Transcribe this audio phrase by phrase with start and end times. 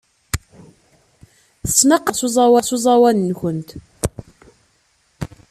[1.65, 3.69] Tettnaqamemt-aɣ s uẓawan-nwent.